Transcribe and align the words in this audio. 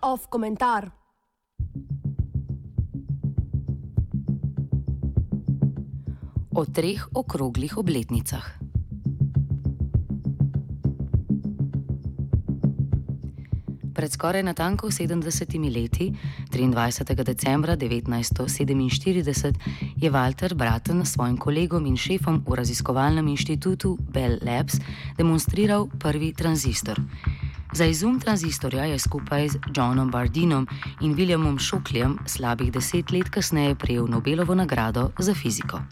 Off 0.00 0.28
komentar. 0.28 0.92
O 6.54 6.64
treh 6.64 6.98
okroglih 7.14 7.78
obletnicah. 7.78 8.57
Pred 13.98 14.12
skoraj 14.12 14.42
natanko 14.46 14.86
70 14.94 15.58
leti, 15.74 16.12
23. 16.50 17.24
decembra 17.24 17.76
1947, 17.76 19.52
je 19.96 20.10
Walter 20.10 20.54
Braten 20.54 21.02
s 21.06 21.12
svojim 21.12 21.36
kolegom 21.36 21.86
in 21.86 21.96
šefom 21.96 22.44
v 22.46 22.54
raziskovalnem 22.54 23.28
inštitutu 23.28 23.96
Bell 23.98 24.38
Labs 24.42 24.78
demonstriral 25.16 25.88
prvi 25.98 26.32
tranzistor. 26.32 27.00
Za 27.72 27.84
izum 27.90 28.20
tranzistorja 28.20 28.84
je 28.84 28.98
skupaj 28.98 29.48
z 29.48 29.58
Johnom 29.74 30.10
Bardinom 30.10 30.68
in 31.00 31.16
Williamom 31.16 31.58
Šokljem 31.58 32.18
slabih 32.26 32.72
deset 32.72 33.10
let 33.10 33.30
kasneje 33.30 33.74
prejel 33.74 34.06
Nobelovo 34.06 34.54
nagrado 34.54 35.10
za 35.18 35.34
fiziko. 35.34 35.82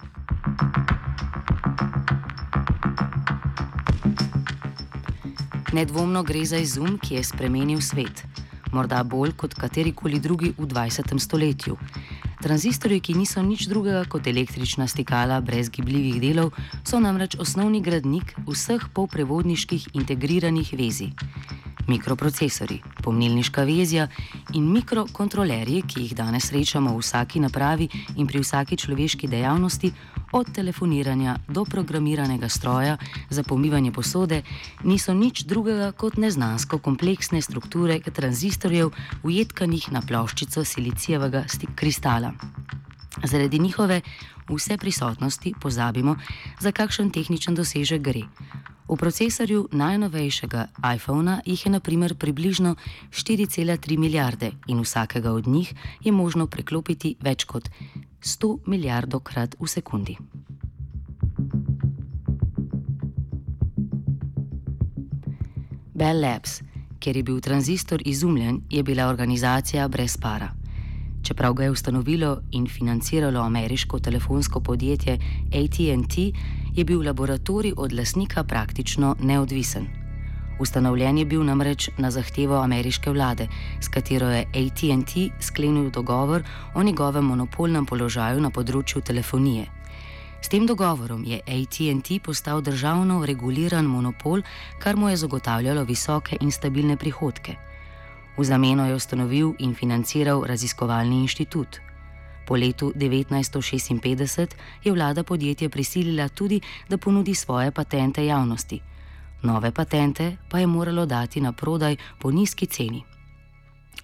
Nedvomno 5.73 6.23
gre 6.23 6.45
za 6.45 6.59
izum, 6.63 6.99
ki 6.99 7.15
je 7.15 7.25
spremenil 7.25 7.81
svet, 7.81 8.23
morda 8.73 9.03
bolj 9.03 9.33
kot 9.37 9.55
katerikoli 9.55 10.21
drugi 10.21 10.53
v 10.59 10.67
20. 10.67 11.19
stoletju. 11.19 11.77
Tranzistorji, 12.43 13.01
ki 13.01 13.15
niso 13.19 13.43
nič 13.43 13.67
drugega 13.67 14.05
kot 14.09 14.27
električna 14.27 14.87
stikala 14.87 15.41
brez 15.41 15.71
gibljivih 15.71 16.21
delov, 16.23 16.53
so 16.87 17.01
namreč 17.03 17.35
osnovni 17.43 17.81
gradnik 17.83 18.37
vseh 18.47 18.87
polprevodniških 18.95 19.89
integriranih 19.95 20.73
vezij 20.79 21.11
mikroprocesori, 21.89 22.81
pomnilniška 23.03 23.63
vezja 23.65 24.09
in 24.55 24.67
mikrokontrolerji, 24.73 25.83
ki 25.87 26.03
jih 26.03 26.15
danes 26.19 26.51
srečamo 26.51 26.95
v 26.95 27.03
vsaki 27.03 27.41
napravi 27.41 27.89
in 28.17 28.27
pri 28.27 28.43
vsaki 28.43 28.77
človeški 28.77 29.29
dejavnosti, 29.29 29.93
od 30.33 30.53
telefoniranja 30.53 31.37
do 31.49 31.65
programiranega 31.65 32.49
stroja 32.49 32.97
za 33.31 33.43
pomivanje 33.43 33.93
posode, 33.93 34.43
niso 34.85 35.15
nič 35.15 35.45
drugega 35.45 35.93
kot 35.93 36.17
neznansko 36.17 36.79
kompleksne 36.79 37.43
strukture 37.43 38.01
tranzistorjev 38.01 38.91
ujetkanih 39.23 39.93
na 39.93 40.03
ploščico 40.03 40.65
silicijevega 40.65 41.45
kristala. 41.75 42.33
Zaradi 43.25 43.59
njihove 43.59 44.01
vse 44.49 44.77
prisotnosti 44.77 45.55
pozabimo, 45.61 46.17
za 46.61 46.73
kakšen 46.73 47.11
tehničen 47.11 47.55
dosežek 47.55 48.03
gre. 48.03 48.23
V 48.89 48.95
procesorju 48.95 49.69
najnovejšega 49.73 50.67
iPhona 50.95 51.41
jih 51.47 51.67
je 51.67 51.71
naprimer 51.73 52.15
približno 52.15 52.77
4,3 53.11 53.99
milijarde 53.99 54.53
in 54.67 54.81
vsakega 54.81 55.33
od 55.33 55.47
njih 55.47 55.75
je 56.05 56.13
možno 56.13 56.47
preklopiti 56.47 57.17
več 57.21 57.45
kot 57.45 57.69
100 58.23 58.59
milijardokrat 58.67 59.57
v 59.59 59.67
sekundi. 59.67 60.17
Bell 65.95 66.21
Labs, 66.21 66.63
kjer 67.01 67.17
je 67.17 67.23
bil 67.23 67.41
tranzistor 67.41 68.03
izumljen, 68.05 68.61
je 68.71 68.83
bila 68.83 69.09
organizacija 69.09 69.89
brez 69.89 70.17
para. 70.17 70.53
Čeprav 71.23 71.55
ga 71.55 71.65
je 71.65 71.71
ustanovilo 71.71 72.41
in 72.53 72.67
financiralo 72.69 73.41
ameriško 73.41 73.99
telefonsko 73.99 74.61
podjetje 74.61 75.19
ATT, 75.49 76.19
je 76.77 76.85
bil 76.85 77.03
laboratorij 77.03 77.73
od 77.77 77.93
lasnika 77.93 78.45
praktično 78.45 79.17
neodvisen. 79.21 79.87
Ustanovljen 80.61 81.19
je 81.19 81.25
bil 81.25 81.45
namreč 81.45 81.89
na 81.99 82.11
zahtevo 82.11 82.57
ameriške 82.57 83.11
vlade, 83.11 83.49
s 83.81 83.89
katero 83.89 84.29
je 84.31 84.45
ATT 84.45 85.13
sklenil 85.41 85.91
dogovor 85.91 86.43
o 86.75 86.83
njegovem 86.83 87.25
monopolnem 87.25 87.87
položaju 87.87 88.41
na 88.41 88.51
področju 88.51 89.01
telefonije. 89.01 89.67
S 90.41 90.49
tem 90.49 90.67
dogovorom 90.67 91.25
je 91.25 91.41
ATT 91.41 92.23
postal 92.23 92.61
državno 92.61 93.25
reguliran 93.27 93.85
monopol, 93.85 94.43
kar 94.79 94.97
mu 94.97 95.09
je 95.09 95.17
zagotavljalo 95.17 95.85
visoke 95.85 96.37
in 96.41 96.53
stabilne 96.53 96.97
prihodke. 96.97 97.57
V 98.37 98.45
zameno 98.45 98.87
je 98.87 98.95
ustanovil 98.95 99.55
in 99.59 99.75
financiral 99.75 100.45
raziskovalni 100.45 101.21
inštitut. 101.25 101.81
Po 102.47 102.57
letu 102.57 102.93
1956 102.97 104.55
je 104.85 104.93
vlada 104.93 105.23
podjetje 105.23 105.69
prisilila 105.69 106.29
tudi, 106.29 106.61
da 106.89 106.99
ponudi 106.99 107.35
svoje 107.35 107.71
patente 107.71 108.27
javnosti. 108.27 108.81
Nove 109.43 109.73
patente 109.73 110.37
pa 110.49 110.59
je 110.59 110.67
moralo 110.67 111.07
dati 111.07 111.41
na 111.41 111.53
prodaj 111.53 111.97
po 112.19 112.31
nizki 112.31 112.67
ceni. 112.67 113.03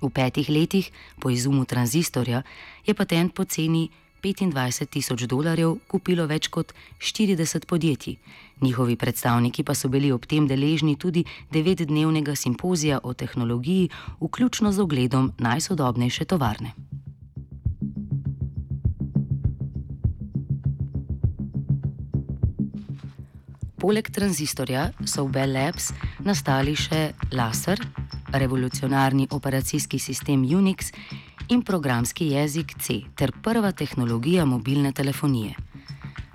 V 0.03 0.11
petih 0.11 0.51
letih 0.51 0.91
po 1.21 1.31
izumu 1.31 1.65
tranzistorja 1.65 2.43
je 2.87 2.95
patent 2.95 3.35
po 3.35 3.45
ceni 3.45 3.89
25 4.23 4.87
tisoč 4.87 5.27
dolarjev 5.27 5.77
kupilo 5.91 6.27
več 6.27 6.49
kot 6.49 6.73
40 6.99 7.67
podjetij. 7.67 8.17
Njihovi 8.63 8.97
predstavniki 8.97 9.65
pa 9.67 9.75
so 9.75 9.89
bili 9.89 10.13
ob 10.13 10.27
tem 10.27 10.47
deležni 10.47 10.97
tudi 10.97 11.25
devetdnevnega 11.51 12.35
simpozija 12.35 13.01
o 13.03 13.15
tehnologiji, 13.15 13.91
vključno 14.21 14.73
z 14.73 14.81
ogledom 14.81 15.33
najsodobnejše 15.39 16.25
tovarne. 16.25 16.75
Poleg 23.83 24.13
tranzistorja 24.15 24.93
so 25.11 25.25
v 25.27 25.33
Bell 25.35 25.57
Labs 25.57 25.89
nastali 26.23 26.77
še 26.79 27.17
laser, 27.35 27.81
revolucionarni 28.31 29.27
operacijski 29.35 29.99
sistem 29.99 30.45
Unix 30.47 30.93
in 31.51 31.65
programski 31.67 32.29
jezik 32.31 32.77
C 32.79 33.01
ter 33.19 33.33
prva 33.43 33.73
tehnologija 33.75 34.45
mobilne 34.47 34.93
telefonije. 34.93 35.57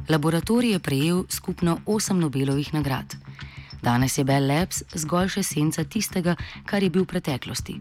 Laboratorij 0.10 0.76
je 0.76 0.80
prejel 0.80 1.24
skupno 1.30 1.78
osem 1.86 2.20
Nobelovih 2.20 2.74
nagrad. 2.74 3.16
Danes 3.82 4.18
je 4.18 4.28
Bell 4.28 4.52
Labs 4.52 4.84
zgolj 4.92 5.38
še 5.38 5.44
senca 5.48 5.88
tistega, 5.88 6.36
kar 6.68 6.84
je 6.84 6.92
bil 6.92 7.08
v 7.08 7.14
preteklosti. 7.16 7.78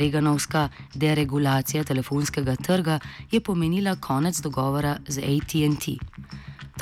Reganovska 0.00 0.70
deregulacija 0.94 1.84
telefonskega 1.84 2.56
trga 2.56 2.98
je 3.28 3.40
pomenila 3.44 3.98
konec 4.00 4.40
dogovora 4.40 4.96
z 5.08 5.20
ATT. 5.20 6.11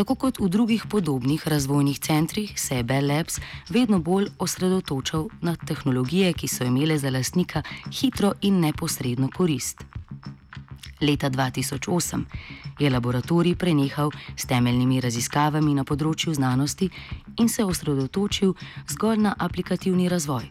Tako 0.01 0.15
kot 0.15 0.39
v 0.41 0.49
drugih 0.49 0.87
podobnih 0.89 1.49
razvojnih 1.49 1.99
centrih 1.99 2.61
se 2.61 2.77
je 2.77 2.83
Bell 2.83 3.09
Labs 3.09 3.37
vedno 3.69 3.99
bolj 3.99 4.31
osredotočal 4.39 5.27
na 5.41 5.57
tehnologije, 5.57 6.33
ki 6.33 6.49
so 6.49 6.65
imele 6.65 6.97
za 6.99 7.11
lastnika 7.11 7.63
hitro 7.93 8.33
in 8.41 8.61
neposredno 8.61 9.29
korist. 9.37 9.85
Leta 11.01 11.31
2008 11.31 12.25
je 12.79 12.91
laboratorij 12.91 13.55
prenehal 13.57 14.11
s 14.37 14.47
temeljnimi 14.47 15.01
raziskavami 15.01 15.75
na 15.75 15.85
področju 15.85 16.33
znanosti 16.35 16.89
in 17.37 17.49
se 17.49 17.65
osredotočil 17.65 18.55
zgolj 18.89 19.21
na 19.21 19.35
aplikativni 19.39 20.09
razvoj. 20.09 20.49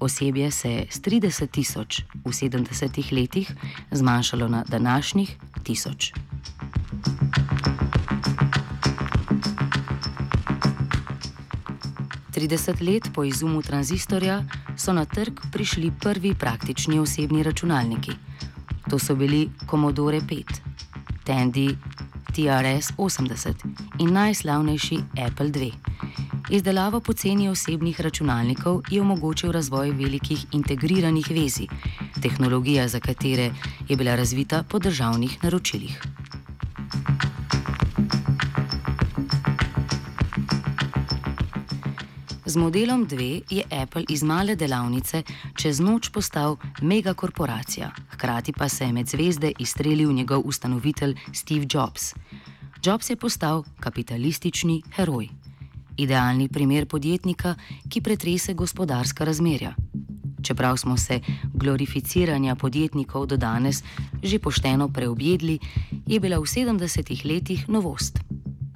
Osebje 0.00 0.50
se 0.50 0.72
je 0.72 0.86
z 0.90 1.00
30 1.00 1.46
tisoč 1.46 2.02
v 2.24 2.34
70 2.34 3.12
letih 3.12 3.54
zmanjšalo 3.92 4.48
na 4.48 4.64
današnjih 4.66 5.36
tisoč. 5.62 6.29
30 12.40 12.80
let 12.92 13.10
po 13.14 13.24
izumu 13.24 13.62
tranzistorja 13.62 14.44
so 14.76 14.92
na 14.92 15.04
trg 15.04 15.40
prišli 15.52 15.92
prvi 16.00 16.34
praktični 16.34 16.98
osebni 16.98 17.42
računalniki. 17.42 18.12
To 18.90 18.98
so 18.98 19.14
bili 19.14 19.50
Commodore 19.70 20.20
5, 20.20 20.44
Tandy 21.24 21.76
TRS 22.32 22.92
80 22.96 23.54
in 23.98 24.12
najslavnejši 24.12 24.98
Apple 25.26 25.52
II. 25.56 25.72
Izdelava 26.50 27.00
poceni 27.00 27.48
osebnih 27.48 28.00
računalnikov 28.00 28.82
je 28.90 29.00
omogočil 29.00 29.52
razvoj 29.52 29.90
velikih 29.90 30.46
integriranih 30.52 31.30
vezij, 31.30 31.68
tehnologija 32.22 32.88
za 32.88 33.00
katere 33.00 33.50
je 33.88 33.96
bila 33.96 34.16
razvita 34.16 34.62
po 34.62 34.78
državnih 34.78 35.44
naročilih. 35.44 36.02
Z 42.50 42.58
modelom 42.58 43.06
2 43.06 43.46
je 43.46 43.62
Apple 43.70 44.10
iz 44.10 44.26
male 44.26 44.56
delavnice 44.58 45.22
čez 45.54 45.78
noč 45.78 46.08
postal 46.10 46.56
megakorporacija, 46.82 47.92
hkrati 48.10 48.50
pa 48.52 48.66
se 48.68 48.84
je 48.84 48.92
med 48.92 49.06
zvezde 49.06 49.52
izstrelil 49.58 50.10
njegov 50.12 50.42
ustanovitelj 50.44 51.14
Steve 51.32 51.66
Jobs. 51.70 52.14
Jobs 52.82 53.10
je 53.10 53.16
postal 53.16 53.62
kapitalistični 53.80 54.82
heroj, 54.96 55.28
idealni 55.96 56.48
primer 56.48 56.88
podjetnika, 56.90 57.54
ki 57.88 58.02
pretrese 58.02 58.54
gospodarska 58.54 59.24
razmerja. 59.24 59.74
Čeprav 60.42 60.76
smo 60.76 60.96
se 60.96 61.20
glorificiranja 61.54 62.54
podjetnikov 62.54 63.26
do 63.26 63.36
danes 63.36 63.84
že 64.22 64.38
pošteno 64.38 64.88
preobjedli, 64.88 65.58
je 66.06 66.20
bila 66.20 66.38
v 66.38 66.50
70-ih 66.50 67.24
letih 67.24 67.68
novost. 67.68 68.29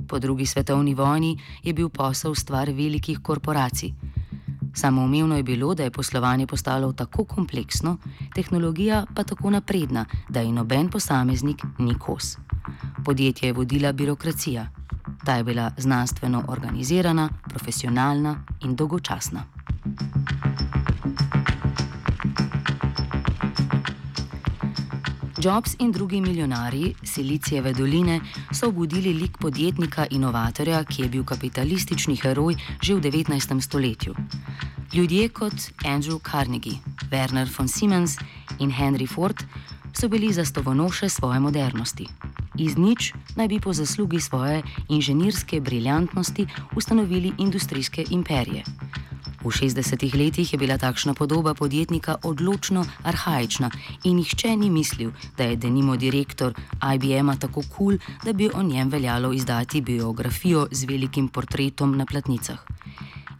Po 0.08 0.18
drugi 0.18 0.46
svetovni 0.46 0.94
vojni 0.94 1.38
je 1.62 1.72
bil 1.72 1.88
posel 1.88 2.34
stvar 2.34 2.70
velikih 2.70 3.18
korporacij. 3.22 3.92
Samoumevno 4.74 5.36
je 5.36 5.42
bilo, 5.42 5.74
da 5.74 5.82
je 5.82 5.90
poslovanje 5.90 6.46
postalo 6.46 6.92
tako 6.92 7.24
kompleksno, 7.24 7.96
tehnologija 8.34 9.06
pa 9.14 9.24
tako 9.24 9.50
napredna, 9.50 10.04
da 10.28 10.40
je 10.40 10.52
noben 10.52 10.88
posameznik 10.90 11.62
ni 11.78 11.94
kos. 11.98 12.36
Podjetje 13.04 13.46
je 13.48 13.52
vodila 13.52 13.92
birokracija. 13.92 14.66
Ta 15.24 15.34
je 15.34 15.44
bila 15.44 15.70
znanstveno 15.76 16.44
organizirana, 16.48 17.28
profesionalna 17.48 18.36
in 18.60 18.76
dolgočasna. 18.76 19.44
Jobs 25.44 25.76
in 25.78 25.92
drugi 25.92 26.20
milijonarji 26.20 26.94
Silicijeve 27.02 27.72
doline 27.72 28.20
so 28.52 28.68
obudili 28.68 29.12
lik 29.12 29.38
podjetnika 29.38 30.06
inovatorja, 30.10 30.84
ki 30.84 31.02
je 31.02 31.08
bil 31.08 31.24
kapitalistični 31.24 32.16
heroj 32.16 32.56
že 32.82 32.94
v 32.94 33.00
19. 33.00 33.60
stoletju. 33.60 34.14
Ljudje 34.94 35.28
kot 35.28 35.54
Andrew 35.84 36.18
Carnegie, 36.30 36.78
Werner 37.10 37.48
von 37.58 37.68
Siemens 37.68 38.16
in 38.58 38.72
Henry 38.72 39.06
Ford 39.14 39.44
so 39.92 40.08
bili 40.08 40.32
zastovonoše 40.32 41.08
svoje 41.08 41.40
modernosti. 41.40 42.06
Iz 42.58 42.76
nič 42.76 43.12
naj 43.36 43.48
bi 43.48 43.60
po 43.60 43.72
zaslugi 43.72 44.20
svoje 44.20 44.62
inženirske 44.88 45.60
briljantnosti 45.60 46.46
ustanovili 46.76 47.32
industrijske 47.38 48.04
imperije. 48.10 48.64
V 49.44 49.52
60-ih 49.52 50.14
letih 50.16 50.52
je 50.52 50.58
bila 50.58 50.78
takšna 50.80 51.12
podoba 51.12 51.52
podjetnika 51.54 52.16
odločno 52.24 52.84
arhajična 53.04 53.70
in 54.04 54.16
nihče 54.16 54.56
ni 54.56 54.70
mislil, 54.70 55.10
da 55.36 55.44
je 55.44 55.56
denimo 55.56 55.96
direktor 55.96 56.54
IBM-a 56.94 57.36
tako 57.36 57.62
kul, 57.68 57.98
cool, 57.98 58.16
da 58.24 58.32
bi 58.32 58.48
o 58.54 58.62
njem 58.62 58.88
veljalo 58.88 59.32
izdati 59.32 59.80
biografijo 59.80 60.66
z 60.70 60.84
velikim 60.84 61.28
portretom 61.28 61.96
na 61.96 62.06
platnicah. 62.06 62.58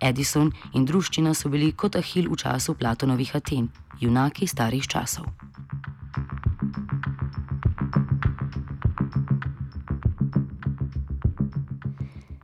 Edison 0.00 0.52
in 0.74 0.84
druščina 0.84 1.34
so 1.34 1.48
bili 1.48 1.72
kot 1.72 1.96
ahil 1.96 2.28
v 2.28 2.36
času 2.36 2.74
Platonovih 2.74 3.36
Aten, 3.36 3.68
junaki 4.00 4.46
starih 4.46 4.84
časov. 4.84 5.24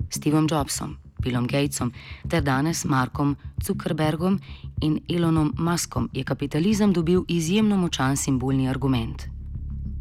Stevom 0.08 0.48
Jobsom, 0.50 0.96
Billom 1.20 1.46
Gatesom 1.46 1.92
ter 2.28 2.42
danes 2.42 2.84
Markom 2.84 3.36
Zuckerbergom 3.62 4.40
in 4.80 5.00
Elonom 5.08 5.52
Muskom 5.58 6.08
je 6.12 6.24
kapitalizem 6.24 6.92
dobil 6.92 7.24
izjemno 7.28 7.76
močan 7.76 8.16
simbolni 8.16 8.68
argument. 8.68 9.28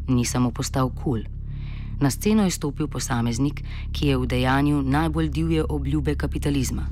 Ni 0.07 0.25
samo 0.25 0.51
postal 0.51 0.89
kul. 0.89 1.03
Cool. 1.03 1.39
Na 1.99 2.09
sceno 2.09 2.43
je 2.43 2.51
stopil 2.51 2.87
posameznik, 2.87 3.59
ki 3.91 4.07
je 4.07 4.17
v 4.17 4.27
dejanju 4.27 4.81
najbolj 4.81 5.29
divje 5.29 5.63
obljube 5.69 6.15
kapitalizma. 6.15 6.87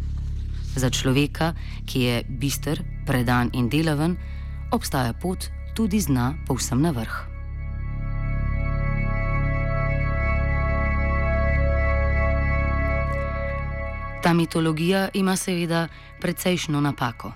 Za 0.75 0.89
človeka, 0.89 1.53
ki 1.85 2.01
je 2.01 2.23
bister, 2.27 2.83
predan 3.05 3.49
in 3.53 3.69
delaven, 3.69 4.17
obstaja 4.71 5.13
pot 5.13 5.47
tudi 5.75 5.99
z 6.03 6.11
dna 6.11 6.33
povsem 6.47 6.81
na 6.83 6.91
vrh. 6.91 7.36
Ta 14.27 14.33
mitologija 14.33 15.09
ima 15.13 15.35
seveda 15.35 15.87
precejšno 16.19 16.81
napako. 16.81 17.31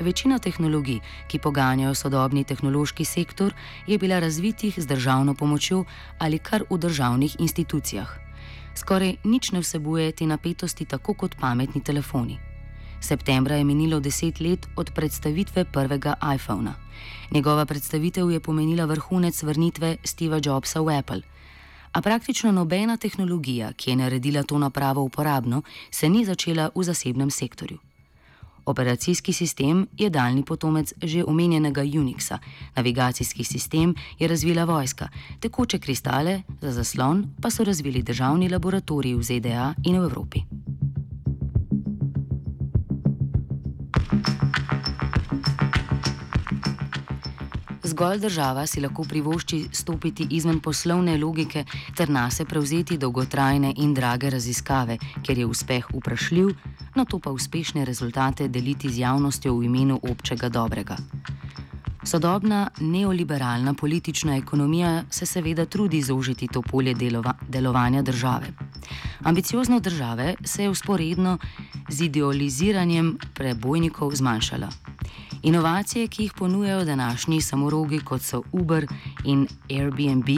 Večina 0.00 0.38
tehnologij, 0.38 1.00
ki 1.28 1.38
poganjajo 1.38 1.94
sodobni 1.94 2.44
tehnološki 2.44 3.04
sektor, 3.04 3.52
je 3.86 3.98
bila 3.98 4.18
razvitih 4.18 4.74
z 4.80 4.86
državno 4.86 5.34
pomočjo 5.34 5.84
ali 6.18 6.38
kar 6.38 6.64
v 6.70 6.78
državnih 6.78 7.36
institucijah. 7.38 8.08
Skoraj 8.74 9.16
nič 9.24 9.52
ne 9.52 9.60
vsebuje 9.60 10.12
te 10.12 10.26
napetosti 10.26 10.84
tako 10.84 11.14
kot 11.14 11.36
pametni 11.40 11.84
telefoni. 11.84 12.38
Septembra 13.00 13.56
je 13.56 13.64
minilo 13.64 14.00
deset 14.00 14.40
let 14.40 14.66
od 14.76 14.90
predstavitve 14.94 15.64
prvega 15.64 16.14
iPhona. 16.34 16.74
Njegova 17.30 17.66
predstavitev 17.66 18.30
je 18.30 18.40
pomenila 18.40 18.84
vrhunec 18.84 19.42
vrnitve 19.42 19.96
Steva 20.04 20.40
Jobsa 20.44 20.80
v 20.80 20.98
Apple. 20.98 21.20
A 21.92 22.00
praktično 22.00 22.52
nobena 22.52 22.96
tehnologija, 22.96 23.72
ki 23.72 23.90
je 23.90 23.96
naredila 23.96 24.42
to 24.42 24.58
napravo 24.58 25.02
uporabno, 25.02 25.62
se 25.90 26.08
ni 26.08 26.24
začela 26.24 26.70
v 26.74 26.84
zasebnem 26.84 27.30
sektorju. 27.30 27.78
Operacijski 28.64 29.32
sistem 29.32 29.86
je 29.98 30.10
daljni 30.10 30.44
potomec 30.44 30.92
že 31.02 31.24
omenjenega 31.24 31.82
Unixa, 31.82 32.38
navigacijski 32.76 33.44
sistem 33.44 33.94
je 34.18 34.28
razvila 34.28 34.64
vojska, 34.64 35.08
tekoče 35.40 35.78
kristale 35.78 36.42
za 36.60 36.72
zaslon 36.72 37.26
pa 37.42 37.50
so 37.50 37.64
razvili 37.64 38.02
državni 38.02 38.48
laboratoriji 38.48 39.14
v 39.14 39.22
ZDA 39.22 39.74
in 39.84 40.00
v 40.00 40.04
Evropi. 40.04 40.40
Zgolj 47.84 48.18
država 48.18 48.66
si 48.66 48.80
lahko 48.80 49.04
privošči 49.04 49.64
stopiti 49.72 50.26
izven 50.30 50.60
poslovne 50.60 51.16
logike 51.18 51.64
ter 51.96 52.10
nase 52.10 52.44
prevzeti 52.44 52.98
dolgotrajne 52.98 53.74
in 53.76 53.94
drage 53.94 54.30
raziskave, 54.30 54.98
ker 55.26 55.38
je 55.38 55.46
uspeh 55.46 55.86
vprašljiv, 55.94 56.54
na 56.94 57.04
to 57.04 57.18
pa 57.18 57.30
uspešne 57.30 57.84
rezultate 57.84 58.48
deliti 58.48 58.88
z 58.88 58.98
javnostjo 58.98 59.56
v 59.58 59.64
imenu 59.64 60.00
občega 60.02 60.48
dobrega. 60.48 60.96
Sodobna 62.04 62.70
neoliberalna 62.80 63.74
politična 63.74 64.36
ekonomija 64.36 65.04
se 65.10 65.26
seveda 65.26 65.66
trudi 65.66 66.02
zaužiti 66.02 66.48
to 66.48 66.62
polje 66.62 66.94
delova, 66.94 67.34
delovanja 67.48 68.02
države. 68.02 68.46
Ambiciozno 69.22 69.80
države 69.80 70.34
se 70.44 70.62
je 70.62 70.70
usporedno 70.70 71.38
z 71.88 72.00
idealiziranjem 72.02 73.18
prebojnikov 73.34 74.14
zmanjšala. 74.14 74.68
Inovacije, 75.42 76.08
ki 76.08 76.22
jih 76.22 76.32
ponujajo 76.38 76.84
današnji 76.84 77.40
samorogi, 77.40 77.98
kot 78.00 78.22
so 78.22 78.42
Uber 78.52 78.86
in 79.24 79.46
Airbnb, 79.70 80.28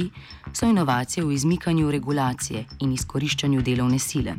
so 0.53 0.67
inovacije 0.67 1.25
v 1.25 1.33
izmikanju 1.33 1.91
regulacije 1.91 2.65
in 2.81 2.93
izkoriščanju 2.93 3.63
delovne 3.63 3.99
sile. 3.99 4.35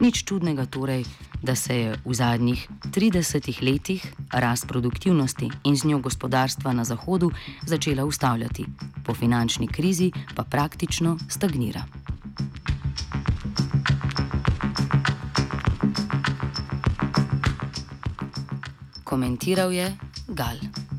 Nič 0.00 0.24
čudnega 0.24 0.66
torej, 0.66 1.04
da 1.42 1.54
se 1.54 1.76
je 1.76 1.96
v 2.04 2.14
zadnjih 2.14 2.68
30 2.92 3.62
letih 3.62 4.14
rast 4.32 4.68
produktivnosti 4.68 5.50
in 5.64 5.76
z 5.76 5.84
njo 5.84 5.98
gospodarstva 5.98 6.72
na 6.72 6.84
Zahodu 6.84 7.30
začela 7.66 8.04
ustavljati, 8.04 8.66
po 9.04 9.14
finančni 9.14 9.68
krizi 9.68 10.12
pa 10.34 10.44
praktično 10.44 11.18
stagnira. 11.28 11.99
Komentiral 19.10 19.74
je 19.74 19.90
Gal. 20.30 20.89